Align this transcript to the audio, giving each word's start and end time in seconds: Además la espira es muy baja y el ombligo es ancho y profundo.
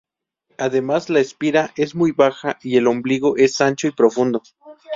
Además 0.57 1.11
la 1.11 1.19
espira 1.19 1.73
es 1.75 1.93
muy 1.93 2.11
baja 2.11 2.57
y 2.63 2.75
el 2.77 2.87
ombligo 2.87 3.37
es 3.37 3.61
ancho 3.61 3.85
y 3.87 3.91
profundo. 3.91 4.41